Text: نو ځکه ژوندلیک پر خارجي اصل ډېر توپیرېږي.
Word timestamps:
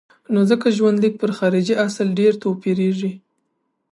نو 0.33 0.39
ځکه 0.49 0.67
ژوندلیک 0.77 1.13
پر 1.21 1.31
خارجي 1.37 1.75
اصل 1.87 2.07
ډېر 2.19 2.33
توپیرېږي. 2.43 3.11